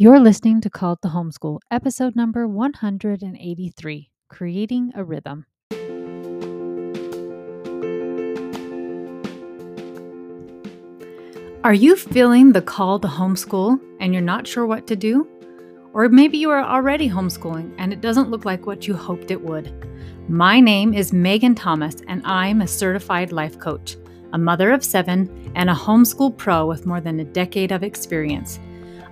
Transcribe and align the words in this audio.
You're 0.00 0.20
listening 0.20 0.60
to 0.60 0.70
Called 0.70 1.02
to 1.02 1.08
Homeschool, 1.08 1.58
episode 1.72 2.14
number 2.14 2.46
183 2.46 4.10
Creating 4.28 4.92
a 4.94 5.02
Rhythm. 5.02 5.44
Are 11.64 11.74
you 11.74 11.96
feeling 11.96 12.52
the 12.52 12.62
call 12.62 13.00
to 13.00 13.08
homeschool 13.08 13.80
and 13.98 14.12
you're 14.12 14.22
not 14.22 14.46
sure 14.46 14.66
what 14.66 14.86
to 14.86 14.94
do? 14.94 15.26
Or 15.92 16.08
maybe 16.08 16.38
you 16.38 16.50
are 16.50 16.62
already 16.62 17.10
homeschooling 17.10 17.74
and 17.76 17.92
it 17.92 18.00
doesn't 18.00 18.30
look 18.30 18.44
like 18.44 18.68
what 18.68 18.86
you 18.86 18.94
hoped 18.94 19.32
it 19.32 19.42
would. 19.42 19.72
My 20.28 20.60
name 20.60 20.94
is 20.94 21.12
Megan 21.12 21.56
Thomas 21.56 21.96
and 22.06 22.24
I'm 22.24 22.60
a 22.60 22.68
certified 22.68 23.32
life 23.32 23.58
coach, 23.58 23.96
a 24.32 24.38
mother 24.38 24.70
of 24.70 24.84
seven, 24.84 25.50
and 25.56 25.68
a 25.68 25.74
homeschool 25.74 26.36
pro 26.36 26.66
with 26.66 26.86
more 26.86 27.00
than 27.00 27.18
a 27.18 27.24
decade 27.24 27.72
of 27.72 27.82
experience. 27.82 28.60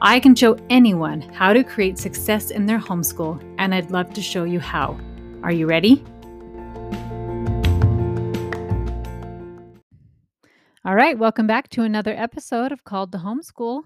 I 0.02 0.20
can 0.20 0.34
show 0.34 0.58
anyone 0.68 1.22
how 1.22 1.54
to 1.54 1.64
create 1.64 1.96
success 1.96 2.50
in 2.50 2.66
their 2.66 2.78
homeschool, 2.78 3.42
and 3.56 3.74
I'd 3.74 3.90
love 3.90 4.12
to 4.12 4.20
show 4.20 4.44
you 4.44 4.60
how. 4.60 5.00
Are 5.42 5.52
you 5.52 5.66
ready? 5.66 6.04
All 10.84 10.94
right, 10.94 11.18
welcome 11.18 11.46
back 11.46 11.70
to 11.70 11.82
another 11.82 12.12
episode 12.12 12.72
of 12.72 12.84
Called 12.84 13.10
to 13.12 13.18
Homeschool. 13.18 13.84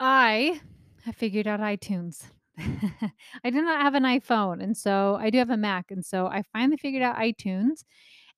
I 0.00 0.62
have 1.04 1.14
figured 1.14 1.46
out 1.46 1.60
iTunes. 1.60 2.22
I 2.58 3.50
do 3.50 3.60
not 3.60 3.82
have 3.82 3.94
an 3.94 4.04
iPhone, 4.04 4.62
and 4.62 4.74
so 4.74 5.18
I 5.20 5.28
do 5.28 5.36
have 5.38 5.50
a 5.50 5.58
Mac, 5.58 5.90
and 5.90 6.02
so 6.02 6.26
I 6.26 6.42
finally 6.54 6.78
figured 6.78 7.02
out 7.02 7.16
iTunes 7.16 7.84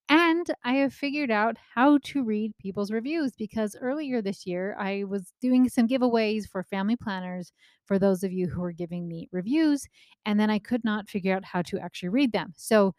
and 0.09 0.47
I 0.63 0.75
have 0.75 0.95
figured 0.95 1.31
out 1.33 1.57
how 1.75 1.99
to 2.05 2.23
read 2.23 2.57
people's 2.59 2.93
reviews 2.93 3.33
because 3.37 3.77
earlier 3.81 4.23
this 4.23 4.47
year 4.47 4.77
I 4.79 5.03
was 5.05 5.33
doing 5.41 5.69
some 5.69 5.89
giveaways 5.89 6.49
for 6.49 6.63
family 6.63 6.97
planners 6.97 7.53
for 7.85 7.99
those 7.99 8.23
of 8.23 8.33
you 8.33 8.47
who 8.49 8.61
were 8.61 8.73
giving 8.73 9.09
me 9.09 9.29
reviews. 9.33 9.89
And 10.25 10.39
then 10.39 10.49
I 10.49 10.61
could 10.61 10.85
not 10.85 11.09
figure 11.09 11.35
out 11.35 11.45
how 11.45 11.63
to 11.63 11.79
actually 11.81 12.11
read 12.11 12.31
them. 12.33 12.53
So 12.57 12.95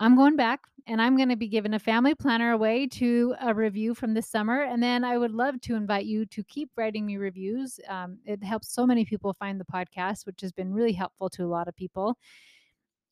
I'm 0.00 0.16
going 0.16 0.36
back 0.36 0.60
and 0.86 1.00
I'm 1.00 1.16
going 1.16 1.28
to 1.28 1.36
be 1.36 1.48
giving 1.48 1.74
a 1.74 1.78
family 1.78 2.14
planner 2.14 2.52
away 2.52 2.88
to 2.88 3.34
a 3.40 3.54
review 3.54 3.94
from 3.94 4.14
this 4.14 4.28
summer. 4.28 4.62
And 4.62 4.82
then 4.82 5.04
I 5.04 5.16
would 5.18 5.32
love 5.32 5.60
to 5.62 5.76
invite 5.76 6.06
you 6.06 6.26
to 6.26 6.44
keep 6.44 6.70
writing 6.76 7.06
me 7.06 7.16
reviews. 7.18 7.80
Um, 7.88 8.18
it 8.26 8.42
helps 8.42 8.74
so 8.74 8.86
many 8.86 9.04
people 9.04 9.34
find 9.34 9.60
the 9.60 9.64
podcast, 9.64 10.26
which 10.26 10.40
has 10.42 10.52
been 10.52 10.74
really 10.74 10.92
helpful 10.92 11.30
to 11.30 11.44
a 11.44 11.46
lot 11.46 11.68
of 11.68 11.76
people 11.76 12.18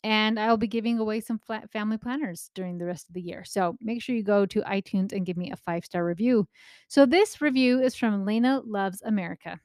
and 0.02 0.38
I'll 0.38 0.56
be 0.56 0.66
giving 0.66 0.98
away 0.98 1.20
some 1.20 1.38
flat 1.38 1.70
family 1.70 1.98
planners 1.98 2.50
during 2.54 2.78
the 2.78 2.86
rest 2.86 3.08
of 3.08 3.14
the 3.14 3.20
year. 3.20 3.44
So 3.44 3.76
make 3.80 4.02
sure 4.02 4.14
you 4.14 4.22
go 4.22 4.46
to 4.46 4.62
iTunes 4.62 5.12
and 5.12 5.26
give 5.26 5.36
me 5.36 5.50
a 5.50 5.56
five 5.56 5.84
star 5.84 6.04
review. 6.04 6.48
So 6.88 7.06
this 7.06 7.40
review 7.40 7.80
is 7.80 7.94
from 7.94 8.24
Lena 8.24 8.62
Loves 8.64 9.02
America. 9.02 9.60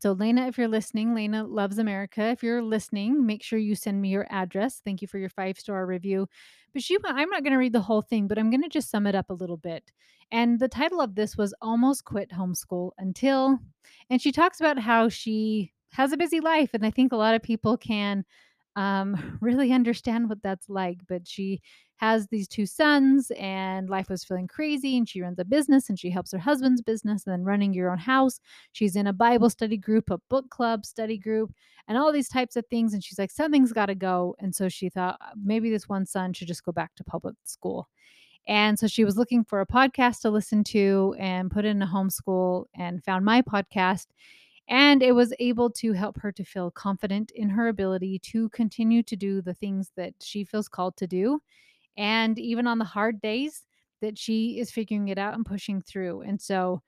So, 0.00 0.12
Lena, 0.12 0.48
if 0.48 0.58
you're 0.58 0.68
listening, 0.68 1.14
Lena 1.14 1.44
loves 1.44 1.78
America. 1.78 2.24
If 2.24 2.42
you're 2.42 2.62
listening, 2.62 3.24
make 3.24 3.42
sure 3.42 3.58
you 3.58 3.74
send 3.74 4.00
me 4.00 4.08
your 4.08 4.26
address. 4.30 4.80
Thank 4.84 5.02
you 5.02 5.06
for 5.06 5.18
your 5.18 5.28
five 5.28 5.58
star 5.58 5.86
review. 5.86 6.28
But 6.72 6.82
she, 6.82 6.96
I'm 7.04 7.28
not 7.28 7.44
going 7.44 7.52
to 7.52 7.58
read 7.58 7.74
the 7.74 7.82
whole 7.82 8.02
thing, 8.02 8.26
but 8.26 8.38
I'm 8.38 8.50
going 8.50 8.62
to 8.62 8.68
just 8.68 8.90
sum 8.90 9.06
it 9.06 9.14
up 9.14 9.30
a 9.30 9.34
little 9.34 9.58
bit. 9.58 9.92
And 10.30 10.58
the 10.58 10.68
title 10.68 11.00
of 11.00 11.14
this 11.14 11.36
was 11.36 11.54
Almost 11.60 12.04
Quit 12.04 12.30
Homeschool 12.30 12.92
Until. 12.98 13.58
And 14.08 14.20
she 14.20 14.32
talks 14.32 14.60
about 14.60 14.78
how 14.78 15.08
she 15.08 15.72
has 15.92 16.12
a 16.12 16.16
busy 16.16 16.40
life. 16.40 16.70
And 16.72 16.86
I 16.86 16.90
think 16.90 17.12
a 17.12 17.16
lot 17.16 17.34
of 17.34 17.42
people 17.42 17.76
can 17.76 18.24
um, 18.76 19.38
really 19.40 19.72
understand 19.72 20.28
what 20.28 20.42
that's 20.42 20.68
like. 20.68 20.98
But 21.08 21.26
she 21.26 21.60
has 21.96 22.26
these 22.28 22.48
two 22.48 22.66
sons, 22.66 23.30
and 23.38 23.88
life 23.88 24.08
was 24.08 24.24
feeling 24.24 24.48
crazy. 24.48 24.96
And 24.96 25.08
she 25.08 25.22
runs 25.22 25.38
a 25.38 25.44
business 25.44 25.88
and 25.88 25.98
she 25.98 26.10
helps 26.10 26.32
her 26.32 26.38
husband's 26.38 26.82
business, 26.82 27.26
and 27.26 27.32
then 27.32 27.44
running 27.44 27.72
your 27.72 27.90
own 27.90 27.98
house. 27.98 28.40
She's 28.72 28.96
in 28.96 29.06
a 29.06 29.12
Bible 29.12 29.50
study 29.50 29.76
group, 29.76 30.10
a 30.10 30.18
book 30.28 30.50
club 30.50 30.84
study 30.84 31.18
group, 31.18 31.52
and 31.88 31.96
all 31.96 32.12
these 32.12 32.28
types 32.28 32.56
of 32.56 32.66
things. 32.66 32.94
And 32.94 33.04
she's 33.04 33.18
like, 33.18 33.30
something's 33.30 33.72
got 33.72 33.86
to 33.86 33.94
go. 33.94 34.34
And 34.40 34.54
so 34.54 34.68
she 34.68 34.88
thought 34.88 35.18
uh, 35.20 35.32
maybe 35.42 35.70
this 35.70 35.88
one 35.88 36.06
son 36.06 36.32
should 36.32 36.48
just 36.48 36.64
go 36.64 36.72
back 36.72 36.94
to 36.96 37.04
public 37.04 37.36
school. 37.44 37.88
And 38.48 38.78
so 38.78 38.86
she 38.88 39.04
was 39.04 39.16
looking 39.16 39.44
for 39.44 39.60
a 39.60 39.66
podcast 39.66 40.20
to 40.22 40.30
listen 40.30 40.64
to 40.64 41.14
and 41.18 41.50
put 41.50 41.64
in 41.64 41.80
a 41.80 41.86
homeschool 41.86 42.64
and 42.74 43.02
found 43.04 43.24
my 43.24 43.42
podcast 43.42 44.06
and 44.68 45.02
it 45.02 45.12
was 45.12 45.34
able 45.38 45.70
to 45.70 45.92
help 45.92 46.18
her 46.20 46.32
to 46.32 46.44
feel 46.44 46.70
confident 46.70 47.32
in 47.34 47.48
her 47.50 47.68
ability 47.68 48.18
to 48.20 48.48
continue 48.50 49.02
to 49.02 49.16
do 49.16 49.42
the 49.42 49.54
things 49.54 49.90
that 49.96 50.14
she 50.22 50.44
feels 50.44 50.68
called 50.68 50.96
to 50.98 51.06
do. 51.06 51.40
And 51.96 52.38
even 52.38 52.66
on 52.66 52.78
the 52.78 52.84
hard 52.84 53.20
days, 53.20 53.64
that 54.00 54.18
she 54.18 54.58
is 54.58 54.70
figuring 54.70 55.08
it 55.08 55.18
out 55.18 55.34
and 55.34 55.46
pushing 55.46 55.80
through. 55.80 56.22
And 56.22 56.40
so 56.40 56.82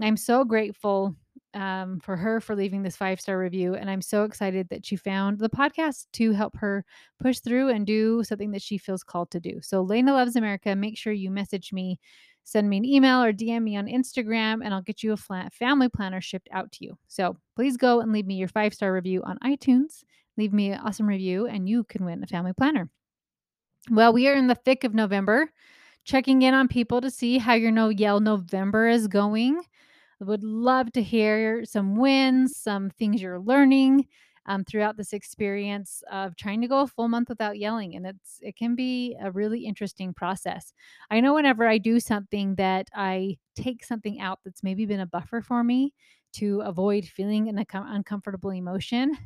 I'm 0.00 0.16
so 0.16 0.44
grateful 0.44 1.16
um, 1.54 1.98
for 2.00 2.16
her 2.16 2.40
for 2.40 2.54
leaving 2.54 2.82
this 2.82 2.96
five 2.96 3.20
star 3.20 3.38
review. 3.38 3.74
And 3.74 3.90
I'm 3.90 4.02
so 4.02 4.24
excited 4.24 4.68
that 4.68 4.86
she 4.86 4.96
found 4.96 5.38
the 5.38 5.48
podcast 5.48 6.06
to 6.14 6.32
help 6.32 6.56
her 6.56 6.84
push 7.20 7.40
through 7.40 7.70
and 7.70 7.86
do 7.86 8.22
something 8.22 8.52
that 8.52 8.62
she 8.62 8.78
feels 8.78 9.02
called 9.02 9.30
to 9.32 9.40
do. 9.40 9.58
So, 9.60 9.82
Lena 9.82 10.12
Loves 10.12 10.36
America, 10.36 10.76
make 10.76 10.96
sure 10.96 11.12
you 11.12 11.30
message 11.30 11.72
me 11.72 11.98
send 12.44 12.68
me 12.68 12.76
an 12.76 12.84
email 12.84 13.22
or 13.22 13.32
DM 13.32 13.62
me 13.62 13.76
on 13.76 13.86
Instagram, 13.86 14.60
and 14.64 14.74
I'll 14.74 14.82
get 14.82 15.02
you 15.02 15.12
a 15.12 15.50
family 15.50 15.88
planner 15.88 16.20
shipped 16.20 16.48
out 16.52 16.72
to 16.72 16.84
you. 16.84 16.98
So 17.08 17.36
please 17.56 17.76
go 17.76 18.00
and 18.00 18.12
leave 18.12 18.26
me 18.26 18.34
your 18.34 18.48
five 18.48 18.74
star 18.74 18.92
review 18.92 19.22
on 19.24 19.38
iTunes. 19.44 20.04
Leave 20.36 20.52
me 20.52 20.70
an 20.70 20.80
awesome 20.80 21.06
review, 21.06 21.46
and 21.46 21.68
you 21.68 21.84
can 21.84 22.04
win 22.04 22.22
a 22.22 22.26
family 22.26 22.52
planner. 22.52 22.88
Well, 23.90 24.12
we 24.12 24.28
are 24.28 24.34
in 24.34 24.46
the 24.46 24.54
thick 24.54 24.84
of 24.84 24.94
November, 24.94 25.50
checking 26.04 26.42
in 26.42 26.54
on 26.54 26.68
people 26.68 27.00
to 27.00 27.10
see 27.10 27.38
how 27.38 27.54
your 27.54 27.70
No 27.70 27.88
Yell 27.88 28.20
November 28.20 28.88
is 28.88 29.08
going. 29.08 29.60
I 30.20 30.24
would 30.24 30.44
love 30.44 30.92
to 30.92 31.02
hear 31.02 31.64
some 31.64 31.96
wins, 31.96 32.56
some 32.56 32.90
things 32.90 33.22
you're 33.22 33.40
learning 33.40 34.06
um, 34.46 34.64
throughout 34.64 34.96
this 34.96 35.12
experience 35.12 36.02
of 36.10 36.36
trying 36.36 36.60
to 36.60 36.68
go 36.68 36.80
a 36.80 36.86
full 36.86 37.08
month 37.08 37.28
without 37.28 37.58
yelling 37.58 37.94
and 37.96 38.06
it's 38.06 38.38
it 38.42 38.56
can 38.56 38.74
be 38.74 39.16
a 39.22 39.30
really 39.30 39.64
interesting 39.66 40.12
process. 40.14 40.72
I 41.10 41.20
know 41.20 41.34
whenever 41.34 41.66
i 41.66 41.78
do 41.78 42.00
something 42.00 42.54
that 42.56 42.88
i 42.94 43.36
take 43.54 43.84
something 43.84 44.20
out 44.20 44.40
that's 44.44 44.62
maybe 44.62 44.86
been 44.86 45.00
a 45.00 45.06
buffer 45.06 45.40
for 45.40 45.62
me 45.62 45.92
to 46.32 46.60
avoid 46.60 47.04
feeling 47.04 47.48
an 47.48 47.64
uncomfortable 47.72 48.50
emotion 48.50 49.16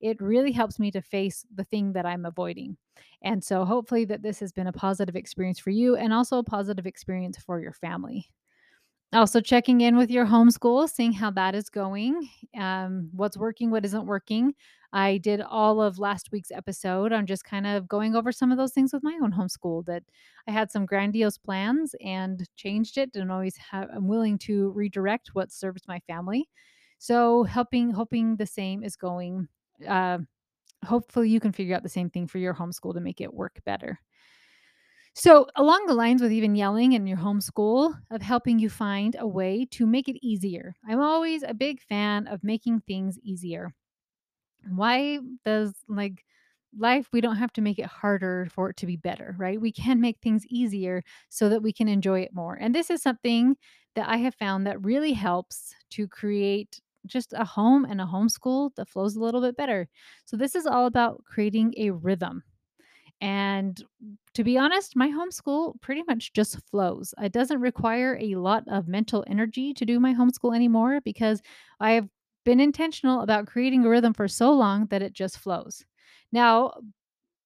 it 0.00 0.20
really 0.20 0.52
helps 0.52 0.78
me 0.78 0.90
to 0.90 1.00
face 1.00 1.44
the 1.54 1.64
thing 1.64 1.92
that 1.92 2.06
i'm 2.06 2.24
avoiding. 2.26 2.76
And 3.22 3.42
so 3.42 3.64
hopefully 3.64 4.04
that 4.06 4.22
this 4.22 4.40
has 4.40 4.52
been 4.52 4.66
a 4.66 4.72
positive 4.72 5.16
experience 5.16 5.58
for 5.58 5.70
you 5.70 5.96
and 5.96 6.12
also 6.12 6.38
a 6.38 6.44
positive 6.44 6.86
experience 6.86 7.38
for 7.38 7.60
your 7.60 7.72
family 7.72 8.30
also, 9.12 9.40
checking 9.40 9.80
in 9.80 9.96
with 9.96 10.10
your 10.10 10.26
homeschool, 10.26 10.88
seeing 10.90 11.12
how 11.12 11.30
that 11.30 11.54
is 11.54 11.70
going, 11.70 12.28
um, 12.56 13.08
what's 13.12 13.36
working, 13.36 13.70
what 13.70 13.84
isn't 13.84 14.04
working. 14.06 14.52
I 14.92 15.18
did 15.18 15.40
all 15.40 15.80
of 15.80 15.98
last 15.98 16.30
week's 16.32 16.50
episode 16.50 17.12
on 17.12 17.26
just 17.26 17.44
kind 17.44 17.66
of 17.66 17.88
going 17.88 18.16
over 18.16 18.32
some 18.32 18.50
of 18.50 18.58
those 18.58 18.72
things 18.72 18.92
with 18.92 19.02
my 19.04 19.18
own 19.22 19.32
homeschool 19.32 19.84
that 19.86 20.02
I 20.48 20.52
had 20.52 20.70
some 20.70 20.86
grandiose 20.86 21.38
plans 21.38 21.94
and 22.04 22.42
changed 22.56 22.98
it 22.98 23.14
and 23.14 23.30
always 23.30 23.56
have 23.56 23.88
I'm 23.94 24.08
willing 24.08 24.38
to 24.38 24.70
redirect 24.72 25.30
what 25.34 25.52
serves 25.52 25.86
my 25.86 26.00
family. 26.00 26.48
So 26.98 27.44
helping 27.44 27.90
hoping 27.90 28.36
the 28.36 28.46
same 28.46 28.82
is 28.82 28.96
going 28.96 29.48
uh, 29.86 30.18
hopefully 30.84 31.30
you 31.30 31.40
can 31.40 31.52
figure 31.52 31.76
out 31.76 31.82
the 31.82 31.88
same 31.88 32.10
thing 32.10 32.26
for 32.26 32.38
your 32.38 32.54
homeschool 32.54 32.94
to 32.94 33.00
make 33.00 33.20
it 33.20 33.34
work 33.34 33.60
better. 33.64 34.00
So, 35.16 35.46
along 35.56 35.86
the 35.86 35.94
lines 35.94 36.20
with 36.20 36.30
even 36.32 36.54
yelling 36.54 36.92
in 36.92 37.06
your 37.06 37.16
homeschool, 37.16 37.94
of 38.10 38.20
helping 38.22 38.58
you 38.58 38.68
find 38.68 39.16
a 39.18 39.26
way 39.26 39.64
to 39.72 39.86
make 39.86 40.08
it 40.08 40.18
easier. 40.24 40.76
I'm 40.86 41.00
always 41.00 41.42
a 41.42 41.54
big 41.54 41.80
fan 41.80 42.26
of 42.26 42.44
making 42.44 42.82
things 42.82 43.18
easier. 43.22 43.72
Why 44.68 45.20
does 45.44 45.74
like 45.88 46.24
life, 46.78 47.08
we 47.12 47.20
don't 47.22 47.36
have 47.36 47.52
to 47.54 47.62
make 47.62 47.78
it 47.78 47.86
harder 47.86 48.48
for 48.52 48.70
it 48.70 48.76
to 48.78 48.86
be 48.86 48.96
better, 48.96 49.34
right? 49.38 49.60
We 49.60 49.72
can 49.72 50.00
make 50.00 50.18
things 50.20 50.46
easier 50.48 51.02
so 51.30 51.48
that 51.48 51.62
we 51.62 51.72
can 51.72 51.88
enjoy 51.88 52.20
it 52.20 52.34
more. 52.34 52.56
And 52.56 52.74
this 52.74 52.90
is 52.90 53.02
something 53.02 53.56
that 53.94 54.08
I 54.08 54.18
have 54.18 54.34
found 54.34 54.66
that 54.66 54.84
really 54.84 55.14
helps 55.14 55.74
to 55.92 56.08
create 56.08 56.80
just 57.06 57.32
a 57.34 57.44
home 57.44 57.84
and 57.86 58.00
a 58.00 58.06
homeschool 58.06 58.74
that 58.76 58.88
flows 58.88 59.16
a 59.16 59.20
little 59.20 59.40
bit 59.40 59.56
better. 59.56 59.88
So, 60.26 60.36
this 60.36 60.54
is 60.54 60.66
all 60.66 60.86
about 60.86 61.24
creating 61.24 61.74
a 61.78 61.90
rhythm 61.90 62.42
and 63.20 63.82
to 64.34 64.44
be 64.44 64.58
honest, 64.58 64.96
my 64.96 65.08
homeschool 65.08 65.80
pretty 65.80 66.02
much 66.06 66.32
just 66.32 66.60
flows. 66.70 67.14
It 67.20 67.32
doesn't 67.32 67.60
require 67.60 68.18
a 68.20 68.34
lot 68.36 68.64
of 68.68 68.88
mental 68.88 69.24
energy 69.26 69.72
to 69.74 69.84
do 69.84 69.98
my 69.98 70.14
homeschool 70.14 70.54
anymore 70.54 71.00
because 71.00 71.40
I've 71.80 72.08
been 72.44 72.60
intentional 72.60 73.22
about 73.22 73.46
creating 73.46 73.84
a 73.84 73.88
rhythm 73.88 74.12
for 74.12 74.28
so 74.28 74.52
long 74.52 74.86
that 74.86 75.02
it 75.02 75.12
just 75.14 75.38
flows. 75.38 75.84
Now, 76.32 76.74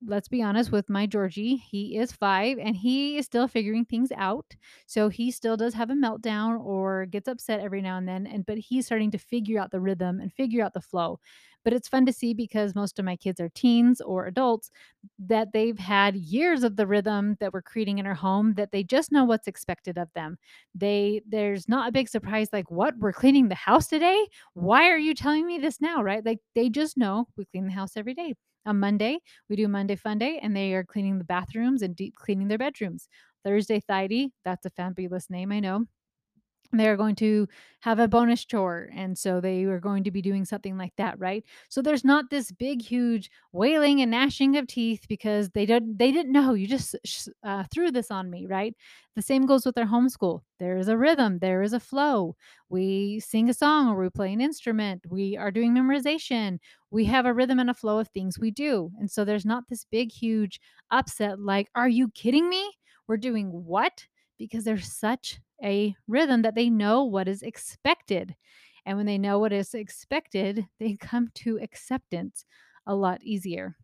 let's 0.06 0.28
be 0.28 0.42
honest 0.42 0.72
with 0.72 0.88
my 0.88 1.06
Georgie, 1.06 1.56
he 1.56 1.96
is 1.98 2.12
5 2.12 2.58
and 2.58 2.74
he 2.76 3.18
is 3.18 3.26
still 3.26 3.46
figuring 3.48 3.84
things 3.84 4.10
out. 4.16 4.56
So 4.86 5.08
he 5.08 5.30
still 5.30 5.56
does 5.56 5.74
have 5.74 5.90
a 5.90 5.94
meltdown 5.94 6.58
or 6.60 7.06
gets 7.06 7.28
upset 7.28 7.60
every 7.60 7.82
now 7.82 7.96
and 7.98 8.08
then 8.08 8.26
and 8.26 8.46
but 8.46 8.58
he's 8.58 8.86
starting 8.86 9.10
to 9.12 9.18
figure 9.18 9.60
out 9.60 9.70
the 9.70 9.80
rhythm 9.80 10.20
and 10.20 10.32
figure 10.32 10.64
out 10.64 10.72
the 10.74 10.80
flow. 10.80 11.20
But 11.62 11.74
it's 11.74 11.88
fun 11.88 12.06
to 12.06 12.12
see 12.12 12.32
because 12.32 12.74
most 12.74 12.98
of 12.98 13.04
my 13.04 13.16
kids 13.16 13.38
are 13.40 13.50
teens 13.50 14.00
or 14.00 14.26
adults 14.26 14.70
that 15.18 15.52
they've 15.52 15.78
had 15.78 16.16
years 16.16 16.64
of 16.64 16.76
the 16.76 16.86
rhythm 16.86 17.36
that 17.40 17.52
we're 17.52 17.60
creating 17.62 17.98
in 17.98 18.06
our 18.06 18.14
home 18.14 18.54
that 18.54 18.72
they 18.72 18.82
just 18.82 19.12
know 19.12 19.24
what's 19.24 19.46
expected 19.46 19.98
of 19.98 20.08
them. 20.14 20.38
They 20.74 21.22
there's 21.28 21.68
not 21.68 21.88
a 21.88 21.92
big 21.92 22.08
surprise 22.08 22.48
like 22.52 22.70
what 22.70 22.96
we're 22.98 23.12
cleaning 23.12 23.48
the 23.48 23.54
house 23.54 23.86
today? 23.88 24.26
Why 24.54 24.88
are 24.90 24.98
you 24.98 25.14
telling 25.14 25.46
me 25.46 25.58
this 25.58 25.80
now, 25.80 26.02
right? 26.02 26.24
Like 26.24 26.38
they 26.54 26.70
just 26.70 26.96
know 26.96 27.28
we 27.36 27.44
clean 27.44 27.66
the 27.66 27.72
house 27.72 27.96
every 27.96 28.14
day. 28.14 28.34
On 28.66 28.78
Monday, 28.78 29.18
we 29.48 29.56
do 29.56 29.68
Monday 29.68 29.96
Fun 29.96 30.18
Day, 30.18 30.38
and 30.42 30.54
they 30.54 30.74
are 30.74 30.84
cleaning 30.84 31.18
the 31.18 31.24
bathrooms 31.24 31.82
and 31.82 31.96
deep 31.96 32.14
cleaning 32.16 32.48
their 32.48 32.58
bedrooms. 32.58 33.08
Thursday 33.44 33.80
Tidy, 33.80 34.32
that's 34.44 34.66
a 34.66 34.70
fabulous 34.70 35.30
name, 35.30 35.50
I 35.52 35.60
know 35.60 35.86
they're 36.72 36.96
going 36.96 37.16
to 37.16 37.48
have 37.80 37.98
a 37.98 38.06
bonus 38.06 38.44
chore 38.44 38.90
and 38.94 39.16
so 39.16 39.40
they 39.40 39.64
are 39.64 39.80
going 39.80 40.04
to 40.04 40.10
be 40.10 40.20
doing 40.22 40.44
something 40.44 40.76
like 40.76 40.92
that 40.96 41.18
right? 41.18 41.44
So 41.68 41.82
there's 41.82 42.04
not 42.04 42.30
this 42.30 42.52
big 42.52 42.82
huge 42.82 43.30
wailing 43.52 44.00
and 44.00 44.10
gnashing 44.10 44.56
of 44.56 44.66
teeth 44.66 45.06
because 45.08 45.50
they 45.50 45.66
didn't 45.66 45.98
they 45.98 46.12
didn't 46.12 46.32
know 46.32 46.54
you 46.54 46.66
just 46.66 46.94
uh, 47.42 47.64
threw 47.72 47.90
this 47.90 48.10
on 48.10 48.30
me 48.30 48.46
right? 48.46 48.74
The 49.16 49.22
same 49.22 49.46
goes 49.46 49.66
with 49.66 49.76
our 49.78 49.86
homeschool. 49.86 50.42
There 50.58 50.76
is 50.76 50.88
a 50.88 50.96
rhythm 50.96 51.38
there 51.38 51.62
is 51.62 51.72
a 51.72 51.80
flow. 51.80 52.36
We 52.68 53.20
sing 53.20 53.48
a 53.48 53.54
song 53.54 53.88
or 53.88 54.00
we 54.00 54.10
play 54.10 54.32
an 54.32 54.40
instrument 54.40 55.02
we 55.08 55.36
are 55.36 55.50
doing 55.50 55.74
memorization 55.74 56.58
we 56.90 57.04
have 57.06 57.26
a 57.26 57.34
rhythm 57.34 57.58
and 57.58 57.70
a 57.70 57.74
flow 57.74 57.98
of 57.98 58.08
things 58.08 58.38
we 58.38 58.50
do 58.50 58.90
and 58.98 59.10
so 59.10 59.24
there's 59.24 59.46
not 59.46 59.64
this 59.68 59.84
big 59.84 60.12
huge 60.12 60.60
upset 60.90 61.40
like 61.40 61.68
are 61.74 61.88
you 61.88 62.10
kidding 62.10 62.48
me? 62.48 62.70
We're 63.08 63.16
doing 63.16 63.48
what? 63.50 64.06
because 64.40 64.64
there's 64.64 64.90
such 64.90 65.38
a 65.62 65.94
rhythm 66.08 66.42
that 66.42 66.54
they 66.54 66.70
know 66.70 67.04
what 67.04 67.28
is 67.28 67.42
expected. 67.42 68.34
And 68.86 68.96
when 68.96 69.06
they 69.06 69.18
know 69.18 69.38
what 69.38 69.52
is 69.52 69.74
expected, 69.74 70.66
they 70.80 70.96
come 70.96 71.28
to 71.36 71.58
acceptance 71.62 72.44
a 72.86 72.94
lot 72.94 73.22
easier. 73.22 73.76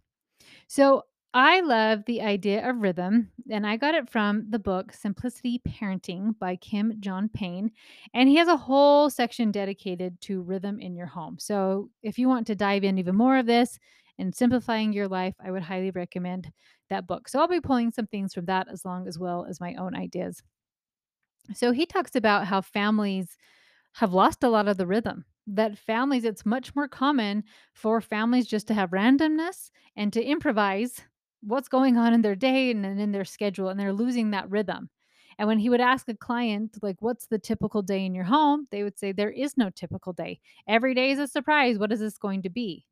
So 0.68 1.02
I 1.34 1.60
love 1.60 2.04
the 2.06 2.22
idea 2.22 2.66
of 2.66 2.80
rhythm, 2.80 3.30
and 3.50 3.66
I 3.66 3.76
got 3.76 3.94
it 3.94 4.08
from 4.08 4.46
the 4.48 4.58
book 4.58 4.94
Simplicity 4.94 5.60
Parenting 5.68 6.38
by 6.38 6.56
Kim 6.56 6.94
John 6.98 7.28
Payne. 7.28 7.72
And 8.14 8.26
he 8.26 8.36
has 8.36 8.48
a 8.48 8.56
whole 8.56 9.10
section 9.10 9.50
dedicated 9.50 10.18
to 10.22 10.40
rhythm 10.40 10.80
in 10.80 10.96
your 10.96 11.08
home. 11.08 11.36
So 11.38 11.90
if 12.02 12.18
you 12.18 12.26
want 12.26 12.46
to 12.46 12.54
dive 12.54 12.84
in 12.84 12.96
even 12.96 13.16
more 13.16 13.36
of 13.36 13.44
this 13.44 13.78
and 14.18 14.34
simplifying 14.34 14.94
your 14.94 15.08
life, 15.08 15.34
I 15.44 15.50
would 15.50 15.62
highly 15.62 15.90
recommend 15.90 16.50
that 16.88 17.06
book. 17.06 17.28
So 17.28 17.38
I'll 17.38 17.48
be 17.48 17.60
pulling 17.60 17.90
some 17.90 18.06
things 18.06 18.32
from 18.32 18.46
that 18.46 18.68
as 18.72 18.86
long 18.86 19.06
as 19.06 19.18
well 19.18 19.44
as 19.46 19.60
my 19.60 19.74
own 19.74 19.94
ideas. 19.94 20.42
So 21.54 21.72
he 21.72 21.86
talks 21.86 22.14
about 22.16 22.46
how 22.46 22.60
families 22.60 23.36
have 23.94 24.12
lost 24.14 24.44
a 24.44 24.48
lot 24.48 24.68
of 24.68 24.76
the 24.76 24.86
rhythm. 24.86 25.24
That 25.46 25.78
families, 25.78 26.24
it's 26.24 26.46
much 26.46 26.74
more 26.74 26.88
common 26.88 27.44
for 27.72 28.00
families 28.00 28.46
just 28.46 28.66
to 28.68 28.74
have 28.74 28.90
randomness 28.90 29.70
and 29.96 30.12
to 30.12 30.22
improvise 30.22 31.02
what's 31.42 31.68
going 31.68 31.96
on 31.96 32.12
in 32.14 32.22
their 32.22 32.34
day 32.34 32.70
and, 32.70 32.84
in 32.84 33.12
their 33.12 33.24
schedule, 33.24 33.68
and 33.68 33.78
they're 33.78 33.92
losing 33.92 34.30
that 34.32 34.50
rhythm. 34.50 34.90
And 35.38 35.46
when 35.48 35.58
he 35.58 35.70
would 35.70 35.80
ask 35.80 36.08
a 36.08 36.14
client, 36.14 36.78
like, 36.82 36.96
what's 37.00 37.26
the 37.26 37.38
typical 37.38 37.82
day 37.82 38.04
in 38.04 38.14
your 38.14 38.24
home? 38.24 38.66
They 38.70 38.82
would 38.82 38.98
say, 38.98 39.12
there 39.12 39.30
is 39.30 39.56
no 39.56 39.70
typical 39.70 40.12
day. 40.12 40.40
Every 40.66 40.94
day 40.94 41.10
is 41.12 41.18
a 41.18 41.28
surprise. 41.28 41.78
What 41.78 41.92
is 41.92 42.00
this 42.00 42.18
going 42.18 42.42
to 42.42 42.50
be? 42.50 42.86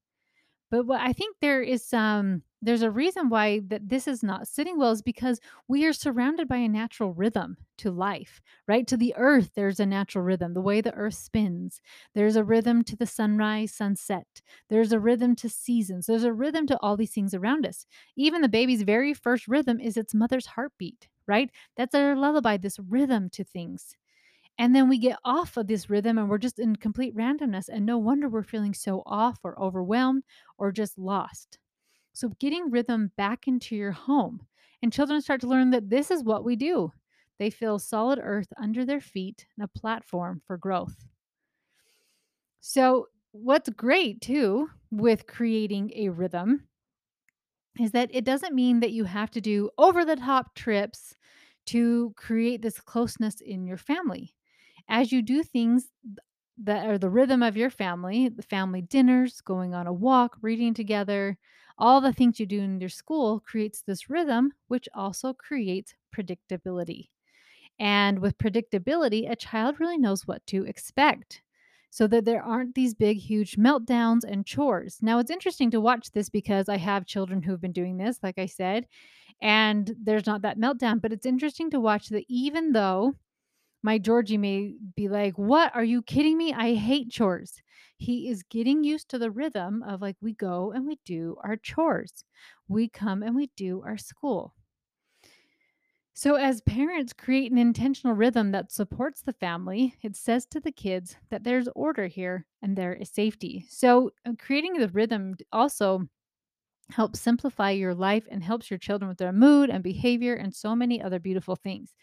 But 0.70 0.86
what 0.86 1.00
I 1.00 1.12
think 1.12 1.36
there 1.40 1.62
is 1.62 1.84
some 1.86 2.42
there's 2.62 2.82
a 2.82 2.90
reason 2.90 3.28
why 3.28 3.60
that 3.68 3.90
this 3.90 4.08
is 4.08 4.22
not 4.22 4.48
sitting 4.48 4.78
well 4.78 4.90
is 4.92 5.02
because 5.02 5.38
we 5.68 5.84
are 5.84 5.92
surrounded 5.92 6.48
by 6.48 6.56
a 6.56 6.68
natural 6.68 7.12
rhythm 7.12 7.58
to 7.78 7.90
life, 7.90 8.40
right? 8.66 8.86
To 8.86 8.96
the 8.96 9.14
earth, 9.16 9.50
there's 9.54 9.78
a 9.78 9.84
natural 9.84 10.24
rhythm, 10.24 10.54
the 10.54 10.62
way 10.62 10.80
the 10.80 10.94
earth 10.94 11.14
spins. 11.14 11.82
There's 12.14 12.36
a 12.36 12.44
rhythm 12.44 12.82
to 12.84 12.96
the 12.96 13.06
sunrise, 13.06 13.72
sunset. 13.74 14.40
There's 14.70 14.92
a 14.92 14.98
rhythm 15.00 15.36
to 15.36 15.48
seasons. 15.50 16.06
There's 16.06 16.24
a 16.24 16.32
rhythm 16.32 16.66
to 16.68 16.78
all 16.80 16.96
these 16.96 17.12
things 17.12 17.34
around 17.34 17.66
us. 17.66 17.86
Even 18.16 18.40
the 18.40 18.48
baby's 18.48 18.82
very 18.82 19.12
first 19.12 19.46
rhythm 19.46 19.78
is 19.78 19.96
its 19.98 20.14
mother's 20.14 20.46
heartbeat, 20.46 21.08
right? 21.26 21.50
That's 21.76 21.94
our 21.94 22.16
lullaby, 22.16 22.56
this 22.56 22.78
rhythm 22.78 23.28
to 23.30 23.44
things. 23.44 23.94
And 24.58 24.74
then 24.74 24.88
we 24.88 24.98
get 24.98 25.18
off 25.24 25.56
of 25.56 25.66
this 25.66 25.90
rhythm 25.90 26.18
and 26.18 26.28
we're 26.28 26.38
just 26.38 26.58
in 26.58 26.76
complete 26.76 27.14
randomness. 27.16 27.68
And 27.68 27.84
no 27.86 27.98
wonder 27.98 28.28
we're 28.28 28.42
feeling 28.42 28.74
so 28.74 29.02
off 29.06 29.38
or 29.44 29.60
overwhelmed 29.60 30.24
or 30.58 30.72
just 30.72 30.98
lost. 30.98 31.58
So, 32.14 32.30
getting 32.40 32.70
rhythm 32.70 33.12
back 33.16 33.48
into 33.48 33.76
your 33.76 33.92
home. 33.92 34.46
And 34.82 34.92
children 34.92 35.22
start 35.22 35.40
to 35.42 35.48
learn 35.48 35.70
that 35.70 35.90
this 35.90 36.10
is 36.10 36.24
what 36.24 36.44
we 36.44 36.56
do. 36.56 36.92
They 37.38 37.50
feel 37.50 37.78
solid 37.78 38.20
earth 38.22 38.52
under 38.56 38.84
their 38.84 39.00
feet 39.00 39.46
and 39.56 39.64
a 39.64 39.78
platform 39.78 40.42
for 40.46 40.56
growth. 40.58 41.06
So, 42.60 43.08
what's 43.30 43.68
great 43.68 44.20
too 44.20 44.70
with 44.90 45.26
creating 45.28 45.92
a 45.94 46.08
rhythm 46.08 46.66
is 47.80 47.90
that 47.92 48.10
it 48.12 48.24
doesn't 48.24 48.54
mean 48.54 48.80
that 48.80 48.92
you 48.92 49.04
have 49.04 49.30
to 49.32 49.40
do 49.40 49.70
over 49.78 50.04
the 50.04 50.16
top 50.16 50.54
trips 50.54 51.16
to 51.66 52.12
create 52.16 52.62
this 52.62 52.80
closeness 52.80 53.40
in 53.40 53.66
your 53.66 53.76
family 53.78 54.34
as 54.88 55.12
you 55.12 55.22
do 55.22 55.42
things 55.42 55.88
that 56.58 56.86
are 56.86 56.98
the 56.98 57.10
rhythm 57.10 57.42
of 57.42 57.56
your 57.56 57.70
family, 57.70 58.28
the 58.28 58.42
family 58.42 58.82
dinners, 58.82 59.40
going 59.40 59.74
on 59.74 59.86
a 59.86 59.92
walk, 59.92 60.36
reading 60.40 60.74
together, 60.74 61.36
all 61.78 62.00
the 62.00 62.12
things 62.12 62.38
you 62.38 62.46
do 62.46 62.60
in 62.60 62.80
your 62.80 62.88
school 62.88 63.40
creates 63.40 63.82
this 63.82 64.08
rhythm, 64.08 64.52
which 64.68 64.88
also 64.94 65.32
creates 65.32 65.94
predictability. 66.16 67.08
And 67.78 68.20
with 68.20 68.38
predictability, 68.38 69.30
a 69.30 69.36
child 69.36 69.80
really 69.80 69.98
knows 69.98 70.26
what 70.26 70.46
to 70.48 70.64
expect 70.64 71.42
so 71.90 72.06
that 72.08 72.24
there 72.24 72.42
aren't 72.42 72.74
these 72.74 72.94
big, 72.94 73.18
huge 73.18 73.56
meltdowns 73.56 74.24
and 74.24 74.46
chores. 74.46 74.98
Now, 75.00 75.18
it's 75.18 75.30
interesting 75.30 75.70
to 75.72 75.80
watch 75.80 76.10
this 76.12 76.28
because 76.28 76.68
I 76.68 76.76
have 76.76 77.06
children 77.06 77.42
who've 77.42 77.60
been 77.60 77.72
doing 77.72 77.96
this, 77.96 78.18
like 78.22 78.38
I 78.38 78.46
said, 78.46 78.86
and 79.42 79.94
there's 80.02 80.26
not 80.26 80.42
that 80.42 80.58
meltdown. 80.58 81.00
But 81.00 81.12
it's 81.12 81.26
interesting 81.26 81.70
to 81.70 81.80
watch 81.80 82.08
that 82.10 82.24
even 82.28 82.72
though 82.72 83.14
my 83.84 83.98
Georgie 83.98 84.38
may 84.38 84.74
be 84.96 85.08
like, 85.08 85.38
"What? 85.38 85.74
Are 85.76 85.84
you 85.84 86.02
kidding 86.02 86.36
me? 86.38 86.52
I 86.52 86.74
hate 86.74 87.10
chores." 87.12 87.62
He 87.98 88.28
is 88.28 88.42
getting 88.42 88.82
used 88.84 89.08
to 89.10 89.18
the 89.18 89.30
rhythm 89.30 89.84
of 89.84 90.02
like 90.02 90.16
we 90.20 90.34
go 90.34 90.72
and 90.72 90.86
we 90.86 90.98
do 91.04 91.36
our 91.44 91.56
chores. 91.56 92.24
We 92.68 92.88
come 92.88 93.22
and 93.22 93.36
we 93.36 93.48
do 93.56 93.82
our 93.82 93.98
school. 93.98 94.54
So, 96.16 96.36
as 96.36 96.60
parents 96.62 97.12
create 97.12 97.50
an 97.50 97.58
intentional 97.58 98.14
rhythm 98.14 98.52
that 98.52 98.70
supports 98.70 99.20
the 99.22 99.32
family, 99.32 99.96
it 100.02 100.14
says 100.16 100.46
to 100.46 100.60
the 100.60 100.70
kids 100.72 101.16
that 101.30 101.42
there's 101.42 101.68
order 101.74 102.06
here 102.06 102.46
and 102.62 102.76
there 102.76 102.94
is 102.94 103.10
safety. 103.10 103.66
So, 103.68 104.12
uh, 104.24 104.34
creating 104.38 104.74
the 104.74 104.88
rhythm 104.88 105.34
also 105.52 106.08
helps 106.90 107.20
simplify 107.20 107.70
your 107.70 107.94
life 107.94 108.26
and 108.30 108.42
helps 108.44 108.70
your 108.70 108.78
children 108.78 109.08
with 109.08 109.18
their 109.18 109.32
mood 109.32 109.70
and 109.70 109.82
behavior 109.84 110.34
and 110.34 110.54
so 110.54 110.76
many 110.76 111.02
other 111.02 111.20
beautiful 111.20 111.56
things 111.56 111.94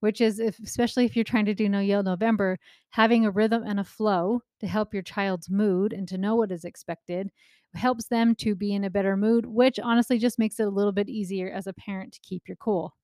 which 0.00 0.20
is 0.20 0.38
if 0.38 0.58
especially 0.60 1.04
if 1.04 1.16
you're 1.16 1.24
trying 1.24 1.44
to 1.46 1.54
do 1.54 1.68
no 1.68 1.80
yell 1.80 2.02
november 2.02 2.58
having 2.90 3.24
a 3.24 3.30
rhythm 3.30 3.62
and 3.64 3.80
a 3.80 3.84
flow 3.84 4.40
to 4.60 4.66
help 4.66 4.92
your 4.94 5.02
child's 5.02 5.50
mood 5.50 5.92
and 5.92 6.08
to 6.08 6.18
know 6.18 6.36
what 6.36 6.52
is 6.52 6.64
expected 6.64 7.30
helps 7.74 8.06
them 8.06 8.34
to 8.36 8.54
be 8.54 8.72
in 8.72 8.84
a 8.84 8.90
better 8.90 9.16
mood 9.16 9.46
which 9.46 9.78
honestly 9.80 10.18
just 10.18 10.38
makes 10.38 10.60
it 10.60 10.66
a 10.66 10.70
little 10.70 10.92
bit 10.92 11.08
easier 11.08 11.50
as 11.50 11.66
a 11.66 11.72
parent 11.72 12.12
to 12.12 12.20
keep 12.22 12.46
your 12.46 12.56
cool. 12.56 12.94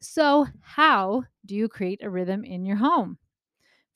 So 0.00 0.46
how 0.60 1.24
do 1.46 1.54
you 1.54 1.68
create 1.68 2.02
a 2.02 2.10
rhythm 2.10 2.44
in 2.44 2.64
your 2.64 2.76
home? 2.76 3.18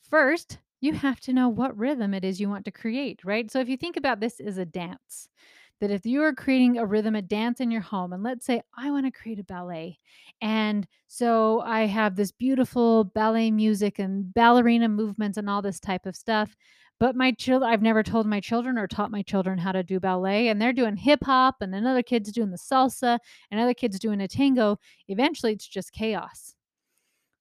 First 0.03 0.59
you 0.81 0.93
have 0.95 1.21
to 1.21 1.33
know 1.33 1.49
what 1.49 1.77
rhythm 1.77 2.15
it 2.15 2.25
is 2.25 2.41
you 2.41 2.49
want 2.49 2.65
to 2.67 2.71
create 2.71 3.21
right? 3.25 3.51
So 3.51 3.61
if 3.61 3.69
you 3.69 3.77
think 3.77 3.97
about 3.97 4.21
this 4.21 4.41
as 4.41 4.59
a 4.59 4.67
dance 4.67 5.29
that 5.81 5.91
if 5.91 6.07
you 6.07 6.23
are 6.23 6.33
creating 6.35 6.79
a 6.79 6.87
rhythm, 6.87 7.15
a 7.15 7.23
dance 7.23 7.61
in 7.61 7.71
your 7.71 7.83
home, 7.83 8.13
and 8.13 8.23
let's 8.23 8.47
say 8.47 8.63
I 8.77 8.91
want 8.91 9.07
to 9.07 9.13
create 9.13 9.39
a 9.39 9.45
ballet, 9.45 9.99
and 10.41 10.87
so 11.07 11.61
I 11.61 11.87
have 11.87 12.17
this 12.17 12.33
beautiful 12.33 13.05
ballet 13.05 13.51
music 13.51 13.99
and 13.99 14.33
ballerina 14.35 14.89
movements 14.89 15.39
and 15.39 15.49
all 15.49 15.63
this 15.63 15.81
type 15.81 16.07
of 16.07 16.17
stuff. 16.17 16.57
But 16.99 17.15
my 17.15 17.33
children, 17.33 17.71
I've 17.71 17.83
never 17.83 18.03
told 18.03 18.27
my 18.27 18.41
children 18.41 18.79
or 18.79 18.87
taught 18.89 19.11
my 19.11 19.23
children 19.23 19.59
how 19.59 19.73
to 19.73 19.83
do 19.83 20.01
ballet, 20.01 20.49
and 20.49 20.61
they're 20.61 20.73
doing 20.73 20.97
hip 20.97 21.21
hop, 21.25 21.57
and 21.61 21.75
another 21.75 22.03
kid's 22.03 22.33
doing 22.33 22.51
the 22.51 22.57
salsa, 22.59 23.19
and 23.51 23.61
another 23.61 23.75
kid's 23.75 23.99
doing 23.99 24.21
a 24.21 24.29
tango. 24.29 24.79
Eventually, 25.09 25.53
it's 25.53 25.69
just 25.69 25.93
chaos. 25.93 26.56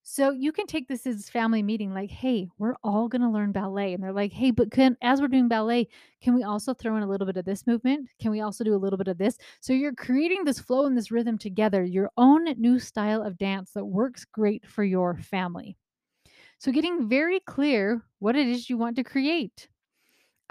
So 0.07 0.29
you 0.29 0.51
can 0.51 0.67
take 0.67 0.87
this 0.87 1.07
as 1.07 1.31
family 1.31 1.63
meeting, 1.63 1.91
like, 1.91 2.11
hey, 2.11 2.47
we're 2.59 2.75
all 2.83 3.09
to 3.09 3.27
learn 3.27 3.51
ballet. 3.51 3.91
And 3.91 4.03
they're 4.03 4.13
like, 4.13 4.31
hey, 4.31 4.51
but 4.51 4.69
can, 4.69 4.95
as 5.01 5.19
we're 5.19 5.27
doing 5.27 5.47
ballet, 5.47 5.87
can 6.21 6.35
we 6.35 6.43
also 6.43 6.75
throw 6.75 6.95
in 6.95 7.01
a 7.01 7.07
little 7.07 7.25
bit 7.25 7.37
of 7.37 7.45
this 7.45 7.65
movement? 7.65 8.07
Can 8.21 8.29
we 8.29 8.39
also 8.39 8.63
do 8.63 8.75
a 8.75 8.77
little 8.77 8.97
bit 8.97 9.07
of 9.07 9.17
this? 9.17 9.35
So 9.61 9.73
you're 9.73 9.95
creating 9.95 10.43
this 10.43 10.59
flow 10.59 10.85
and 10.85 10.95
this 10.95 11.09
rhythm 11.09 11.39
together, 11.39 11.83
your 11.83 12.11
own 12.17 12.43
new 12.59 12.77
style 12.77 13.23
of 13.23 13.39
dance 13.39 13.71
that 13.71 13.83
works 13.83 14.25
great 14.25 14.67
for 14.67 14.83
your 14.83 15.17
family. 15.17 15.75
So 16.59 16.71
getting 16.71 17.09
very 17.09 17.39
clear 17.39 18.03
what 18.19 18.35
it 18.35 18.47
is 18.47 18.69
you 18.69 18.77
want 18.77 18.97
to 18.97 19.03
create. 19.03 19.67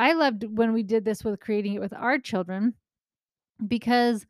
I 0.00 0.14
loved 0.14 0.42
when 0.58 0.72
we 0.72 0.82
did 0.82 1.04
this 1.04 1.22
with 1.22 1.38
creating 1.38 1.74
it 1.74 1.80
with 1.80 1.92
our 1.92 2.18
children 2.18 2.74
because 3.64 4.26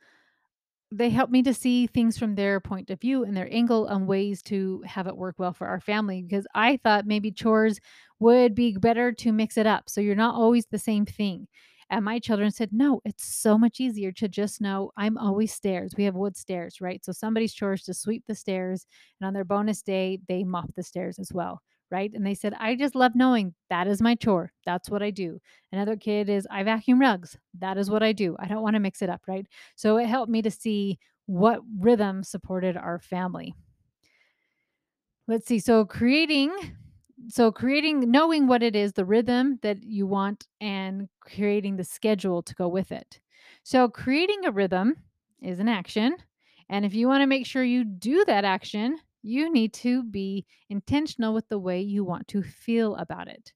they 0.97 1.11
help 1.11 1.31
me 1.31 1.43
to 1.43 1.55
see 1.55 1.87
things 1.87 2.19
from 2.19 2.35
their 2.35 2.61
point 2.61 2.91
of 2.91 3.01
view 3.01 3.25
and 3.25 3.37
their 3.37 3.49
angle 3.53 3.87
on 3.89 4.07
ways 4.07 4.43
to 4.43 4.83
have 4.87 5.07
it 5.07 5.17
work 5.17 5.37
well 5.39 5.53
for 5.53 5.67
our 5.67 5.81
family 5.81 6.23
because 6.23 6.47
I 6.55 6.79
thought 6.79 7.07
maybe 7.07 7.31
chores 7.31 7.81
would 8.21 8.55
be 8.55 8.77
better 8.77 9.13
to 9.13 9.33
mix 9.33 9.57
it 9.57 9.67
up 9.67 9.91
so 9.91 10.01
you're 10.01 10.15
not 10.15 10.35
always 10.35 10.67
the 10.67 10.79
same 10.79 11.05
thing. 11.07 11.49
And 11.91 12.05
my 12.05 12.19
children 12.19 12.51
said, 12.51 12.71
no, 12.73 13.01
it's 13.05 13.25
so 13.25 13.59
much 13.59 13.79
easier 13.81 14.11
to 14.13 14.29
just 14.29 14.61
know 14.61 14.91
I'm 14.97 15.19
always 15.19 15.53
stairs. 15.53 15.93
We 15.97 16.05
have 16.05 16.15
wood 16.15 16.37
stairs, 16.37 16.81
right? 16.81 17.05
So 17.05 17.13
somebody's 17.13 17.53
chores 17.53 17.83
to 17.85 17.95
sweep 17.95 18.25
the 18.27 18.35
stairs, 18.35 18.87
and 19.21 19.27
on 19.27 19.35
their 19.35 19.45
bonus 19.45 19.83
day, 19.83 20.19
they 20.27 20.45
mop 20.45 20.75
the 20.75 20.83
stairs 20.83 21.19
as 21.19 21.31
well, 21.33 21.61
right? 21.91 22.11
And 22.13 22.27
they 22.27 22.35
said, 22.35 22.55
I 22.59 22.75
just 22.75 22.95
love 22.95 23.13
knowing 23.15 23.55
that 23.71 23.87
is 23.87 24.03
my 24.03 24.15
chore. 24.15 24.53
That's 24.67 24.91
what 24.91 25.03
I 25.03 25.11
do. 25.11 25.41
Another 25.73 25.97
kid 25.97 26.29
is, 26.29 26.47
I 26.51 26.63
vacuum 26.63 27.01
rugs. 27.01 27.37
That 27.59 27.79
is 27.79 27.91
what 27.91 28.03
I 28.03 28.13
do. 28.13 28.37
I 28.39 28.47
don't 28.47 28.63
want 28.63 28.75
to 28.75 28.81
mix 28.81 29.03
it 29.03 29.11
up, 29.11 29.23
right? 29.27 29.47
So 29.77 29.99
it 29.99 30.07
helped 30.07 30.31
me 30.31 30.43
to 30.43 30.51
see 30.51 30.99
what 31.27 31.61
rhythm 31.79 32.23
supported 32.23 32.77
our 32.77 32.99
family. 32.99 33.55
Let's 35.27 35.47
see. 35.47 35.59
So 35.59 35.85
creating 35.85 36.53
so 37.29 37.51
creating 37.51 38.11
knowing 38.11 38.47
what 38.47 38.63
it 38.63 38.77
is, 38.77 38.93
the 38.93 39.05
rhythm 39.05 39.59
that 39.63 39.83
you 39.83 40.07
want 40.07 40.47
and 40.61 41.09
creating 41.21 41.77
the 41.77 41.85
schedule 41.85 42.43
to 42.43 42.55
go 42.55 42.69
with 42.69 42.93
it. 42.93 43.21
So 43.63 43.89
creating 43.89 44.45
a 44.45 44.51
rhythm 44.51 44.97
is 45.41 45.59
an 45.59 45.69
action, 45.69 46.17
and 46.69 46.85
if 46.85 46.95
you 46.95 47.09
want 47.09 47.23
to 47.23 47.27
make 47.27 47.47
sure 47.47 47.65
you 47.65 47.85
do 47.85 48.25
that 48.27 48.45
action, 48.45 48.99
you 49.25 49.51
need 49.51 49.73
to 49.73 50.03
be 50.03 50.45
intentional 50.69 51.33
with 51.33 51.49
the 51.49 51.59
way 51.59 51.81
you 51.81 52.05
want 52.05 52.29
to 52.29 52.43
feel 52.43 52.95
about 52.97 53.27
it. 53.27 53.55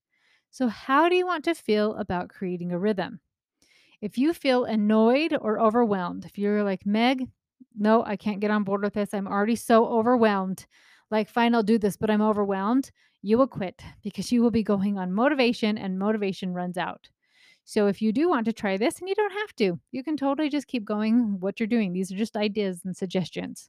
So 0.51 0.67
how 0.67 1.11
do 1.11 1.15
you 1.15 1.27
want 1.27 1.45
to 1.45 1.55
feel 1.55 1.95
about 1.97 2.31
creating 2.31 2.73
a 2.73 2.79
rhythm? 2.79 3.21
If 4.01 4.17
you 4.17 4.33
feel 4.33 4.65
annoyed 4.65 5.37
or 5.39 5.61
overwhelmed, 5.61 6.25
if 6.25 6.39
you're 6.39 6.65
like, 6.65 6.87
Meg, 6.87 7.29
no, 7.79 8.03
I 8.03 8.17
can't 8.17 8.41
get 8.41 8.51
on 8.51 8.65
board 8.65 8.83
with 8.83 8.95
this. 8.95 9.13
I'm 9.13 9.29
already 9.29 9.57
so 9.57 9.87
overwhelmed. 9.87 10.67
Like, 11.11 11.29
fine, 11.29 11.55
I'll 11.55 11.63
do 11.63 11.79
this, 11.79 11.97
but 11.97 12.11
I'm 12.11 12.23
overwhelmed. 12.23 12.91
You 13.21 13.37
will 13.37 13.47
quit 13.47 13.83
because 14.03 14.33
you 14.33 14.43
will 14.43 14.51
be 14.51 14.63
going 14.63 14.97
on 14.97 15.13
motivation 15.13 15.77
and 15.77 15.99
motivation 15.99 16.55
runs 16.55 16.79
out. 16.79 17.11
So, 17.65 17.89
if 17.89 18.01
you 18.01 18.13
do 18.13 18.31
want 18.31 18.47
to 18.47 18.53
try 18.55 18.79
this, 18.79 18.99
and 19.01 19.09
you 19.09 19.15
don't 19.15 19.33
have 19.33 19.55
to, 19.57 19.79
you 19.91 20.03
can 20.03 20.17
totally 20.17 20.49
just 20.49 20.69
keep 20.69 20.87
going 20.87 21.41
what 21.41 21.61
you're 21.61 21.67
doing. 21.67 21.93
These 21.93 22.11
are 22.11 22.17
just 22.17 22.37
ideas 22.37 22.81
and 22.87 22.97
suggestions. 22.97 23.69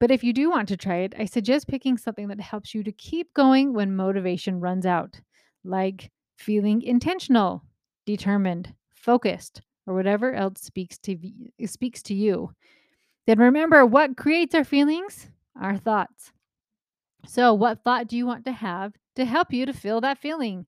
But 0.00 0.10
if 0.10 0.24
you 0.24 0.32
do 0.32 0.48
want 0.50 0.66
to 0.68 0.78
try 0.78 0.96
it, 0.96 1.14
I 1.18 1.26
suggest 1.26 1.68
picking 1.68 1.98
something 1.98 2.28
that 2.28 2.40
helps 2.40 2.74
you 2.74 2.82
to 2.82 2.90
keep 2.90 3.34
going 3.34 3.74
when 3.74 3.94
motivation 3.94 4.58
runs 4.58 4.86
out, 4.86 5.20
like 5.62 6.10
feeling 6.38 6.80
intentional, 6.80 7.62
determined, 8.06 8.74
focused, 8.94 9.60
or 9.86 9.94
whatever 9.94 10.32
else 10.32 10.62
speaks 10.62 10.96
to 10.98 11.18
speaks 11.66 12.02
to 12.04 12.14
you. 12.14 12.50
Then 13.26 13.38
remember 13.38 13.84
what 13.84 14.16
creates 14.16 14.54
our 14.54 14.64
feelings? 14.64 15.28
Our 15.60 15.76
thoughts. 15.76 16.32
So, 17.26 17.52
what 17.52 17.84
thought 17.84 18.08
do 18.08 18.16
you 18.16 18.24
want 18.24 18.46
to 18.46 18.52
have 18.52 18.94
to 19.16 19.26
help 19.26 19.52
you 19.52 19.66
to 19.66 19.74
feel 19.74 20.00
that 20.00 20.16
feeling? 20.16 20.64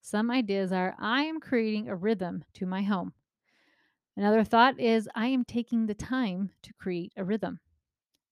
Some 0.00 0.32
ideas 0.32 0.72
are 0.72 0.96
I 0.98 1.22
am 1.22 1.38
creating 1.38 1.88
a 1.88 1.94
rhythm 1.94 2.42
to 2.54 2.66
my 2.66 2.82
home. 2.82 3.12
Another 4.16 4.42
thought 4.42 4.80
is 4.80 5.08
I 5.14 5.28
am 5.28 5.44
taking 5.44 5.86
the 5.86 5.94
time 5.94 6.50
to 6.62 6.72
create 6.74 7.12
a 7.16 7.24
rhythm. 7.24 7.60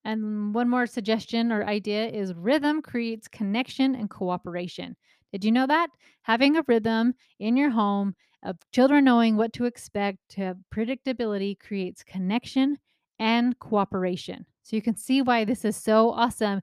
And 0.05 0.55
one 0.55 0.69
more 0.69 0.87
suggestion 0.87 1.53
or 1.53 1.65
idea 1.65 2.09
is 2.09 2.35
rhythm 2.35 2.83
creates 2.83 3.29
connection 3.29 3.95
and 3.95 4.11
cooperation. 4.11 4.97
Did 5.33 5.45
you 5.45 5.53
know 5.53 5.67
that? 5.67 5.89
Having 6.23 6.57
a 6.57 6.65
rhythm 6.67 7.15
in 7.39 7.57
your 7.57 7.71
home 7.71 8.15
of 8.43 8.57
children 8.73 9.05
knowing 9.05 9.37
what 9.37 9.53
to 9.55 9.65
expect 9.65 10.19
to 10.31 10.57
predictability 10.75 11.59
creates 11.59 12.03
connection 12.03 12.79
and 13.19 13.59
cooperation. 13.61 14.45
So 14.63 14.77
you 14.77 14.83
can 14.83 14.97
see 14.97 15.23
why 15.23 15.45
this 15.45 15.65
is 15.65 15.77
so 15.77 16.11
awesome 16.11 16.61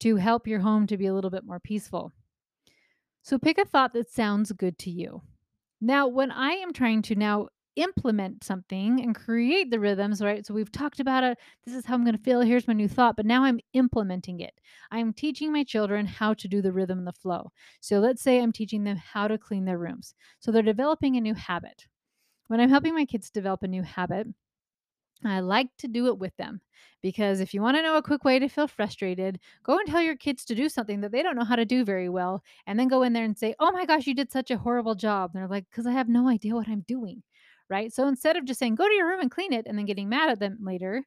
to 0.00 0.16
help 0.16 0.46
your 0.46 0.60
home 0.60 0.86
to 0.88 0.96
be 0.96 1.06
a 1.06 1.14
little 1.14 1.30
bit 1.30 1.44
more 1.44 1.60
peaceful. 1.60 2.12
So 3.22 3.38
pick 3.38 3.58
a 3.58 3.64
thought 3.64 3.92
that 3.94 4.10
sounds 4.10 4.52
good 4.52 4.78
to 4.78 4.90
you. 4.90 5.22
Now, 5.80 6.06
when 6.08 6.30
I 6.30 6.50
am 6.52 6.72
trying 6.72 7.02
to 7.02 7.14
now 7.14 7.48
implement 7.76 8.44
something 8.44 9.00
and 9.00 9.14
create 9.14 9.70
the 9.70 9.80
rhythms, 9.80 10.22
right? 10.22 10.46
So 10.46 10.54
we've 10.54 10.70
talked 10.72 11.00
about 11.00 11.24
it. 11.24 11.38
This 11.64 11.74
is 11.74 11.86
how 11.86 11.94
I'm 11.94 12.04
going 12.04 12.16
to 12.16 12.22
feel. 12.22 12.40
Here's 12.40 12.68
my 12.68 12.74
new 12.74 12.88
thought. 12.88 13.16
But 13.16 13.26
now 13.26 13.44
I'm 13.44 13.60
implementing 13.72 14.40
it. 14.40 14.54
I'm 14.90 15.12
teaching 15.12 15.52
my 15.52 15.64
children 15.64 16.06
how 16.06 16.34
to 16.34 16.48
do 16.48 16.62
the 16.62 16.72
rhythm 16.72 16.98
and 16.98 17.06
the 17.06 17.12
flow. 17.12 17.50
So 17.80 17.98
let's 17.98 18.22
say 18.22 18.40
I'm 18.40 18.52
teaching 18.52 18.84
them 18.84 18.96
how 18.96 19.28
to 19.28 19.38
clean 19.38 19.64
their 19.64 19.78
rooms. 19.78 20.14
So 20.40 20.52
they're 20.52 20.62
developing 20.62 21.16
a 21.16 21.20
new 21.20 21.34
habit. 21.34 21.86
When 22.48 22.60
I'm 22.60 22.70
helping 22.70 22.94
my 22.94 23.06
kids 23.06 23.30
develop 23.30 23.62
a 23.62 23.68
new 23.68 23.82
habit, 23.82 24.26
I 25.24 25.40
like 25.40 25.68
to 25.78 25.88
do 25.88 26.08
it 26.08 26.18
with 26.18 26.36
them 26.36 26.60
because 27.00 27.40
if 27.40 27.54
you 27.54 27.62
want 27.62 27.76
to 27.76 27.82
know 27.82 27.96
a 27.96 28.02
quick 28.02 28.24
way 28.24 28.38
to 28.38 28.48
feel 28.48 28.66
frustrated, 28.66 29.38
go 29.62 29.78
and 29.78 29.86
tell 29.86 30.02
your 30.02 30.16
kids 30.16 30.44
to 30.46 30.54
do 30.54 30.68
something 30.68 31.00
that 31.00 31.12
they 31.12 31.22
don't 31.22 31.36
know 31.36 31.44
how 31.44 31.56
to 31.56 31.64
do 31.64 31.84
very 31.84 32.08
well, 32.08 32.42
and 32.66 32.78
then 32.78 32.88
go 32.88 33.02
in 33.02 33.12
there 33.12 33.24
and 33.24 33.38
say, 33.38 33.54
Oh 33.60 33.70
my 33.72 33.86
gosh, 33.86 34.06
you 34.06 34.14
did 34.14 34.32
such 34.32 34.50
a 34.50 34.58
horrible 34.58 34.94
job. 34.94 35.30
And 35.32 35.40
they're 35.40 35.48
like, 35.48 35.66
Because 35.70 35.86
I 35.86 35.92
have 35.92 36.08
no 36.08 36.28
idea 36.28 36.54
what 36.54 36.68
I'm 36.68 36.84
doing 36.86 37.22
right? 37.68 37.92
So 37.92 38.08
instead 38.08 38.36
of 38.36 38.44
just 38.44 38.58
saying, 38.60 38.74
go 38.74 38.88
to 38.88 38.94
your 38.94 39.08
room 39.08 39.20
and 39.20 39.30
clean 39.30 39.52
it 39.52 39.66
and 39.66 39.78
then 39.78 39.86
getting 39.86 40.08
mad 40.08 40.30
at 40.30 40.40
them 40.40 40.58
later, 40.60 41.04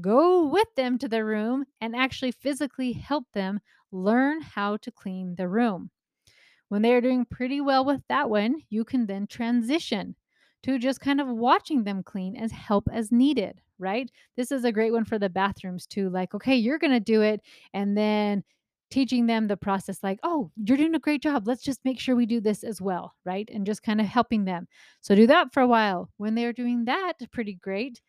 go 0.00 0.46
with 0.46 0.68
them 0.76 0.98
to 0.98 1.08
their 1.08 1.24
room 1.24 1.64
and 1.80 1.96
actually 1.96 2.32
physically 2.32 2.92
help 2.92 3.24
them 3.34 3.60
learn 3.92 4.42
how 4.42 4.76
to 4.78 4.90
clean 4.90 5.34
the 5.36 5.48
room. 5.48 5.90
When 6.68 6.82
they 6.82 6.94
are 6.94 7.00
doing 7.00 7.24
pretty 7.24 7.60
well 7.60 7.84
with 7.84 8.02
that 8.08 8.28
one, 8.30 8.56
you 8.70 8.84
can 8.84 9.06
then 9.06 9.26
transition 9.26 10.16
to 10.64 10.78
just 10.78 11.00
kind 11.00 11.20
of 11.20 11.28
watching 11.28 11.84
them 11.84 12.02
clean 12.02 12.36
as 12.36 12.50
help 12.50 12.88
as 12.92 13.12
needed, 13.12 13.60
right? 13.78 14.10
This 14.36 14.50
is 14.50 14.64
a 14.64 14.72
great 14.72 14.92
one 14.92 15.04
for 15.04 15.18
the 15.18 15.28
bathrooms 15.28 15.86
too. 15.86 16.10
Like, 16.10 16.34
okay, 16.34 16.56
you're 16.56 16.78
going 16.78 16.92
to 16.92 17.00
do 17.00 17.22
it. 17.22 17.40
And 17.72 17.96
then 17.96 18.42
teaching 18.90 19.26
them 19.26 19.48
the 19.48 19.56
process 19.56 19.98
like 20.02 20.18
oh 20.22 20.50
you're 20.64 20.76
doing 20.76 20.94
a 20.94 20.98
great 20.98 21.22
job 21.22 21.46
let's 21.46 21.62
just 21.62 21.84
make 21.84 21.98
sure 21.98 22.14
we 22.14 22.26
do 22.26 22.40
this 22.40 22.62
as 22.62 22.80
well 22.80 23.14
right 23.24 23.48
and 23.52 23.66
just 23.66 23.82
kind 23.82 24.00
of 24.00 24.06
helping 24.06 24.44
them. 24.44 24.68
So 25.00 25.14
do 25.14 25.26
that 25.26 25.52
for 25.52 25.60
a 25.60 25.66
while. 25.66 26.10
When 26.16 26.34
they're 26.34 26.52
doing 26.52 26.84
that 26.84 27.14
pretty 27.32 27.54
great 27.54 28.00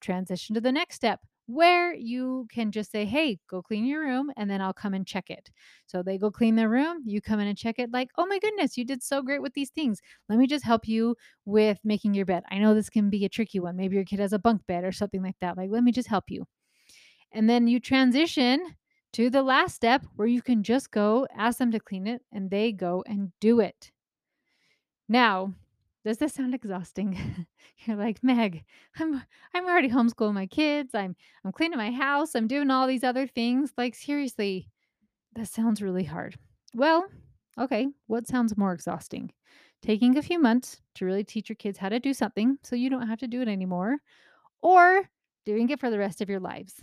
transition 0.00 0.54
to 0.54 0.60
the 0.60 0.72
next 0.72 0.96
step 0.96 1.20
where 1.48 1.94
you 1.94 2.48
can 2.50 2.72
just 2.72 2.90
say 2.90 3.04
hey 3.04 3.38
go 3.48 3.62
clean 3.62 3.86
your 3.86 4.00
room 4.00 4.32
and 4.36 4.50
then 4.50 4.60
i'll 4.60 4.72
come 4.72 4.94
and 4.94 5.06
check 5.06 5.30
it. 5.30 5.48
So 5.86 6.02
they 6.02 6.18
go 6.18 6.30
clean 6.30 6.56
their 6.56 6.68
room 6.68 7.02
you 7.06 7.20
come 7.20 7.38
in 7.38 7.46
and 7.46 7.56
check 7.56 7.78
it 7.78 7.92
like 7.92 8.08
oh 8.18 8.26
my 8.26 8.40
goodness 8.40 8.76
you 8.76 8.84
did 8.84 9.02
so 9.02 9.22
great 9.22 9.42
with 9.42 9.54
these 9.54 9.70
things. 9.70 10.00
Let 10.28 10.38
me 10.38 10.48
just 10.48 10.64
help 10.64 10.88
you 10.88 11.16
with 11.44 11.78
making 11.84 12.14
your 12.14 12.26
bed. 12.26 12.42
I 12.50 12.58
know 12.58 12.74
this 12.74 12.90
can 12.90 13.10
be 13.10 13.24
a 13.24 13.28
tricky 13.28 13.60
one 13.60 13.76
maybe 13.76 13.94
your 13.94 14.04
kid 14.04 14.18
has 14.18 14.32
a 14.32 14.40
bunk 14.40 14.66
bed 14.66 14.82
or 14.82 14.92
something 14.92 15.22
like 15.22 15.36
that 15.40 15.56
like 15.56 15.70
let 15.70 15.84
me 15.84 15.92
just 15.92 16.08
help 16.08 16.24
you. 16.28 16.46
And 17.32 17.48
then 17.48 17.68
you 17.68 17.78
transition 17.78 18.74
to 19.16 19.30
the 19.30 19.42
last 19.42 19.74
step 19.74 20.04
where 20.16 20.28
you 20.28 20.42
can 20.42 20.62
just 20.62 20.90
go 20.90 21.26
ask 21.34 21.56
them 21.56 21.72
to 21.72 21.80
clean 21.80 22.06
it 22.06 22.20
and 22.32 22.50
they 22.50 22.70
go 22.70 23.02
and 23.06 23.32
do 23.40 23.60
it. 23.60 23.90
Now, 25.08 25.54
does 26.04 26.18
this 26.18 26.34
sound 26.34 26.54
exhausting? 26.54 27.18
You're 27.86 27.96
like, 27.96 28.22
Meg, 28.22 28.64
I'm 28.98 29.22
I'm 29.54 29.64
already 29.64 29.88
homeschooling 29.88 30.34
my 30.34 30.46
kids. 30.46 30.94
I'm 30.94 31.16
I'm 31.42 31.52
cleaning 31.52 31.78
my 31.78 31.92
house. 31.92 32.34
I'm 32.34 32.46
doing 32.46 32.70
all 32.70 32.86
these 32.86 33.04
other 33.04 33.26
things. 33.26 33.72
Like 33.78 33.94
seriously, 33.94 34.68
that 35.34 35.48
sounds 35.48 35.80
really 35.80 36.04
hard. 36.04 36.36
Well, 36.74 37.06
okay, 37.58 37.86
what 38.08 38.26
sounds 38.26 38.54
more 38.58 38.74
exhausting? 38.74 39.32
Taking 39.80 40.18
a 40.18 40.22
few 40.22 40.38
months 40.38 40.82
to 40.96 41.06
really 41.06 41.24
teach 41.24 41.48
your 41.48 41.56
kids 41.56 41.78
how 41.78 41.88
to 41.88 41.98
do 41.98 42.12
something 42.12 42.58
so 42.62 42.76
you 42.76 42.90
don't 42.90 43.08
have 43.08 43.20
to 43.20 43.28
do 43.28 43.40
it 43.40 43.48
anymore, 43.48 43.96
or 44.60 45.08
doing 45.46 45.70
it 45.70 45.80
for 45.80 45.88
the 45.88 45.98
rest 45.98 46.20
of 46.20 46.28
your 46.28 46.40
lives. 46.40 46.82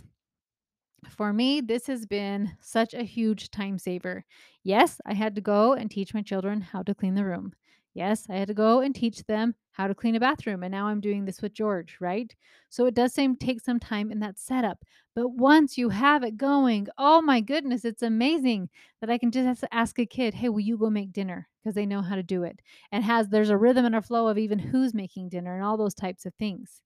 For 1.10 1.32
me, 1.32 1.60
this 1.60 1.86
has 1.86 2.06
been 2.06 2.56
such 2.60 2.94
a 2.94 3.02
huge 3.02 3.50
time 3.50 3.78
saver. 3.78 4.24
Yes, 4.62 5.00
I 5.06 5.14
had 5.14 5.34
to 5.34 5.40
go 5.40 5.72
and 5.74 5.90
teach 5.90 6.14
my 6.14 6.22
children 6.22 6.60
how 6.60 6.82
to 6.82 6.94
clean 6.94 7.14
the 7.14 7.24
room. 7.24 7.52
Yes, 7.94 8.26
I 8.28 8.34
had 8.34 8.48
to 8.48 8.54
go 8.54 8.80
and 8.80 8.94
teach 8.94 9.24
them 9.24 9.54
how 9.72 9.86
to 9.86 9.94
clean 9.94 10.16
a 10.16 10.20
bathroom. 10.20 10.62
And 10.62 10.72
now 10.72 10.88
I'm 10.88 11.00
doing 11.00 11.24
this 11.24 11.40
with 11.40 11.52
George, 11.52 11.96
right? 12.00 12.34
So 12.68 12.86
it 12.86 12.94
does 12.94 13.14
seem 13.14 13.36
take 13.36 13.60
some 13.60 13.78
time 13.78 14.10
in 14.10 14.18
that 14.20 14.38
setup. 14.38 14.84
But 15.14 15.28
once 15.28 15.78
you 15.78 15.90
have 15.90 16.24
it 16.24 16.36
going, 16.36 16.88
oh 16.98 17.22
my 17.22 17.40
goodness, 17.40 17.84
it's 17.84 18.02
amazing 18.02 18.68
that 19.00 19.10
I 19.10 19.18
can 19.18 19.30
just 19.30 19.64
ask 19.70 19.98
a 19.98 20.06
kid, 20.06 20.34
hey, 20.34 20.48
will 20.48 20.60
you 20.60 20.76
go 20.76 20.90
make 20.90 21.12
dinner? 21.12 21.48
Because 21.62 21.76
they 21.76 21.86
know 21.86 22.02
how 22.02 22.16
to 22.16 22.22
do 22.22 22.42
it. 22.42 22.60
And 22.90 23.04
has 23.04 23.28
there's 23.28 23.50
a 23.50 23.56
rhythm 23.56 23.84
and 23.84 23.94
a 23.94 24.02
flow 24.02 24.26
of 24.26 24.38
even 24.38 24.58
who's 24.58 24.92
making 24.92 25.28
dinner 25.28 25.54
and 25.54 25.64
all 25.64 25.76
those 25.76 25.94
types 25.94 26.26
of 26.26 26.34
things. 26.34 26.82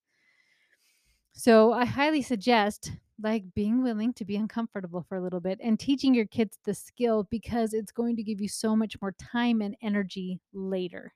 So 1.33 1.73
I 1.73 1.85
highly 1.85 2.21
suggest 2.23 2.93
like 3.21 3.45
being 3.55 3.83
willing 3.83 4.13
to 4.15 4.25
be 4.25 4.37
uncomfortable 4.37 5.05
for 5.09 5.17
a 5.17 5.23
little 5.23 5.41
bit 5.41 5.59
and 5.63 5.79
teaching 5.79 6.15
your 6.15 6.27
kids 6.27 6.59
the 6.65 6.75
skill 6.75 7.27
because 7.31 7.75
it's 7.75 7.93
going 7.93 8.17
to 8.17 8.23
give 8.23 8.41
you 8.41 8.49
so 8.49 8.77
much 8.77 9.01
more 9.01 9.13
time 9.13 9.61
and 9.61 9.77
energy 9.83 10.41
later 10.53 11.13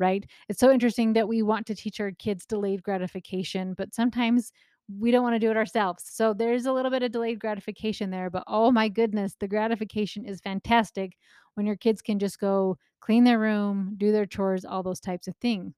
right? 0.00 0.24
It's 0.48 0.60
so 0.60 0.70
interesting 0.70 1.14
that 1.14 1.26
we 1.26 1.42
want 1.42 1.66
to 1.66 1.74
teach 1.74 1.98
our 1.98 2.12
kids 2.12 2.46
delayed 2.46 2.82
gratification 2.82 3.74
but 3.76 3.94
sometimes 3.94 4.52
we 4.98 5.10
don't 5.10 5.22
want 5.22 5.34
to 5.34 5.38
do 5.38 5.50
it 5.50 5.56
ourselves. 5.56 6.04
So 6.06 6.32
there's 6.32 6.64
a 6.64 6.72
little 6.72 6.90
bit 6.90 7.02
of 7.02 7.12
delayed 7.12 7.40
gratification 7.40 8.10
there 8.10 8.30
but 8.30 8.44
oh 8.46 8.70
my 8.70 8.88
goodness 8.88 9.34
the 9.38 9.48
gratification 9.48 10.24
is 10.24 10.40
fantastic 10.40 11.16
when 11.54 11.66
your 11.66 11.76
kids 11.76 12.00
can 12.00 12.18
just 12.18 12.38
go 12.38 12.78
clean 13.00 13.24
their 13.24 13.38
room 13.38 13.94
do 13.96 14.12
their 14.12 14.26
chores 14.26 14.64
all 14.64 14.82
those 14.82 15.00
types 15.00 15.28
of 15.28 15.36
things 15.36 15.72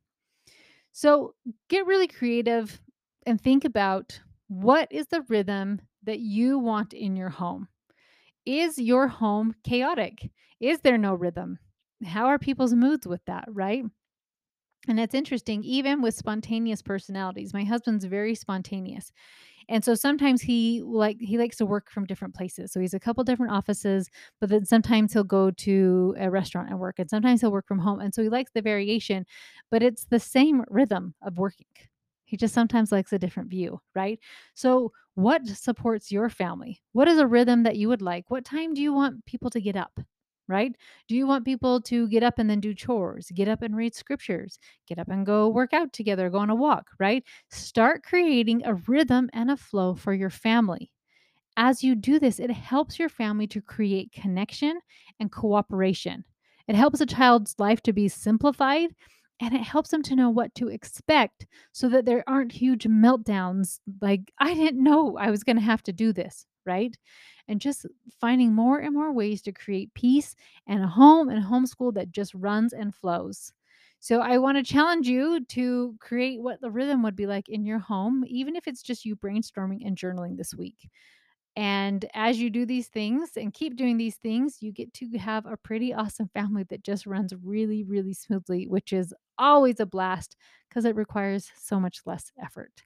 so 0.92 1.34
get 1.68 1.86
really 1.86 2.08
creative 2.08 2.80
and 3.26 3.40
think 3.40 3.64
about 3.64 4.20
What 4.50 4.88
is 4.90 5.06
the 5.06 5.22
rhythm 5.28 5.80
that 6.02 6.20
you 6.20 6.58
want 6.58 6.92
in 6.92 7.16
your 7.16 7.30
home? 7.30 7.68
Is 8.46 8.78
your 8.78 9.08
home 9.08 9.54
chaotic? 9.64 10.30
Is 10.60 10.80
there 10.80 10.98
no 10.98 11.14
rhythm? 11.14 11.58
How 12.04 12.26
are 12.26 12.38
people's 12.38 12.74
moods 12.74 13.06
with 13.06 13.24
that, 13.26 13.44
right? 13.48 13.84
And 14.88 14.98
it's 14.98 15.14
interesting, 15.14 15.62
even 15.62 16.00
with 16.00 16.14
spontaneous 16.14 16.80
personalities. 16.80 17.52
My 17.52 17.64
husband's 17.64 18.06
very 18.06 18.34
spontaneous. 18.34 19.12
And 19.68 19.84
so 19.84 19.94
sometimes 19.94 20.42
he 20.42 20.82
like 20.82 21.18
he 21.20 21.38
likes 21.38 21.56
to 21.58 21.66
work 21.66 21.90
from 21.90 22.06
different 22.06 22.34
places. 22.34 22.72
So 22.72 22.80
he's 22.80 22.94
a 22.94 23.00
couple 23.00 23.24
different 23.24 23.52
offices, 23.52 24.10
but 24.40 24.50
then 24.50 24.64
sometimes 24.66 25.12
he'll 25.12 25.24
go 25.24 25.50
to 25.52 26.16
a 26.18 26.30
restaurant 26.30 26.70
and 26.70 26.80
work 26.80 26.98
and 26.98 27.10
sometimes 27.10 27.40
he'll 27.42 27.52
work 27.52 27.68
from 27.68 27.80
home. 27.80 28.00
And 28.00 28.14
so 28.14 28.22
he 28.22 28.28
likes 28.30 28.52
the 28.54 28.62
variation, 28.62 29.26
but 29.70 29.82
it's 29.82 30.06
the 30.06 30.20
same 30.20 30.64
rhythm 30.70 31.14
of 31.22 31.38
working. 31.38 31.66
He 32.30 32.36
just 32.36 32.54
sometimes 32.54 32.92
likes 32.92 33.12
a 33.12 33.18
different 33.18 33.50
view, 33.50 33.80
right? 33.94 34.20
So 34.54 34.92
what 35.14 35.44
supports 35.48 36.12
your 36.12 36.30
family? 36.30 36.80
What 36.92 37.08
is 37.08 37.18
a 37.18 37.26
rhythm 37.26 37.64
that 37.64 37.76
you 37.76 37.88
would 37.88 38.02
like? 38.02 38.30
What 38.30 38.44
time 38.44 38.72
do 38.72 38.80
you 38.80 38.92
want 38.94 39.26
people 39.26 39.50
to 39.50 39.60
get 39.60 39.74
up? 39.74 39.98
Right? 40.46 40.74
Do 41.08 41.16
you 41.16 41.26
want 41.26 41.44
people 41.44 41.80
to 41.82 42.08
get 42.08 42.22
up 42.22 42.38
and 42.38 42.48
then 42.48 42.60
do 42.60 42.72
chores, 42.74 43.30
get 43.34 43.48
up 43.48 43.62
and 43.62 43.76
read 43.76 43.94
scriptures, 43.94 44.58
get 44.86 44.98
up 44.98 45.08
and 45.08 45.26
go 45.26 45.48
work 45.48 45.72
out 45.72 45.92
together, 45.92 46.30
go 46.30 46.38
on 46.38 46.50
a 46.50 46.54
walk, 46.54 46.90
right? 47.00 47.24
Start 47.50 48.02
creating 48.04 48.64
a 48.64 48.74
rhythm 48.74 49.28
and 49.32 49.50
a 49.50 49.56
flow 49.56 49.94
for 49.94 50.12
your 50.12 50.30
family. 50.30 50.92
As 51.56 51.84
you 51.84 51.94
do 51.94 52.18
this, 52.18 52.40
it 52.40 52.50
helps 52.50 52.98
your 52.98 53.08
family 53.08 53.46
to 53.48 53.60
create 53.60 54.12
connection 54.12 54.80
and 55.18 55.30
cooperation. 55.30 56.24
It 56.68 56.74
helps 56.76 57.00
a 57.00 57.06
child's 57.06 57.54
life 57.58 57.80
to 57.82 57.92
be 57.92 58.08
simplified 58.08 58.90
and 59.40 59.54
it 59.54 59.62
helps 59.62 59.90
them 59.90 60.02
to 60.04 60.16
know 60.16 60.30
what 60.30 60.54
to 60.56 60.68
expect 60.68 61.46
so 61.72 61.88
that 61.88 62.04
there 62.04 62.24
aren't 62.26 62.52
huge 62.52 62.84
meltdowns 62.84 63.80
like, 64.00 64.32
I 64.38 64.54
didn't 64.54 64.82
know 64.82 65.16
I 65.18 65.30
was 65.30 65.44
going 65.44 65.56
to 65.56 65.62
have 65.62 65.82
to 65.84 65.92
do 65.92 66.12
this, 66.12 66.46
right? 66.66 66.96
And 67.48 67.60
just 67.60 67.86
finding 68.20 68.52
more 68.54 68.78
and 68.78 68.94
more 68.94 69.12
ways 69.12 69.42
to 69.42 69.52
create 69.52 69.94
peace 69.94 70.36
and 70.66 70.82
a 70.82 70.86
home 70.86 71.28
and 71.28 71.44
homeschool 71.44 71.94
that 71.94 72.12
just 72.12 72.34
runs 72.34 72.72
and 72.72 72.94
flows. 72.94 73.52
So 73.98 74.20
I 74.20 74.38
want 74.38 74.56
to 74.56 74.62
challenge 74.62 75.08
you 75.08 75.44
to 75.46 75.94
create 76.00 76.40
what 76.40 76.60
the 76.60 76.70
rhythm 76.70 77.02
would 77.02 77.16
be 77.16 77.26
like 77.26 77.48
in 77.50 77.64
your 77.66 77.78
home, 77.78 78.24
even 78.26 78.56
if 78.56 78.66
it's 78.66 78.82
just 78.82 79.04
you 79.04 79.14
brainstorming 79.16 79.86
and 79.86 79.96
journaling 79.96 80.36
this 80.38 80.54
week. 80.54 80.88
And 81.56 82.04
as 82.14 82.40
you 82.40 82.48
do 82.48 82.64
these 82.64 82.88
things 82.88 83.30
and 83.36 83.52
keep 83.52 83.76
doing 83.76 83.96
these 83.96 84.16
things, 84.16 84.58
you 84.60 84.72
get 84.72 84.94
to 84.94 85.18
have 85.18 85.46
a 85.46 85.56
pretty 85.56 85.92
awesome 85.92 86.30
family 86.32 86.64
that 86.70 86.84
just 86.84 87.06
runs 87.06 87.34
really, 87.42 87.84
really 87.84 88.14
smoothly, 88.14 88.66
which 88.68 88.92
is 88.92 89.12
always 89.38 89.80
a 89.80 89.86
blast 89.86 90.36
because 90.68 90.84
it 90.84 90.94
requires 90.94 91.50
so 91.56 91.80
much 91.80 92.00
less 92.06 92.30
effort. 92.42 92.84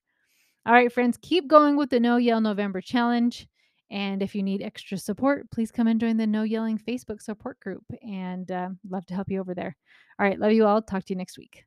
All 0.67 0.73
right, 0.73 0.91
friends, 0.91 1.19
keep 1.21 1.47
going 1.47 1.77
with 1.77 1.91
the 1.91 2.01
No 2.01 2.17
Yell 2.17 2.41
November 2.41 2.81
challenge. 2.81 3.47
And 3.91 4.23
if 4.23 4.35
you 4.35 4.43
need 4.43 4.63
extra 4.63 4.97
support, 4.97 5.51
please 5.51 5.71
come 5.71 5.87
and 5.87 6.01
join 6.01 6.17
the 6.17 6.27
No 6.27 6.43
Yelling 6.43 6.79
Facebook 6.79 7.21
support 7.21 7.61
group 7.61 7.85
and 8.03 8.51
uh, 8.51 8.71
love 8.89 9.05
to 9.07 9.15
help 9.15 9.31
you 9.31 9.41
over 9.41 9.55
there. 9.55 9.77
All 10.19 10.27
right, 10.27 10.39
love 10.39 10.53
you 10.53 10.65
all. 10.65 10.81
Talk 10.81 11.05
to 11.05 11.13
you 11.13 11.19
next 11.19 11.37
week. 11.37 11.65